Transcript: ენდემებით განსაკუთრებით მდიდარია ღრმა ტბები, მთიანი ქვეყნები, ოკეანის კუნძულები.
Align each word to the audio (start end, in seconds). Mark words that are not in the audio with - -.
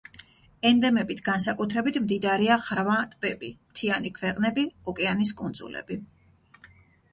ენდემებით 0.69 1.19
განსაკუთრებით 1.27 1.99
მდიდარია 2.05 2.57
ღრმა 2.69 2.97
ტბები, 3.13 3.51
მთიანი 3.75 4.15
ქვეყნები, 4.19 4.67
ოკეანის 4.95 5.37
კუნძულები. 5.45 6.03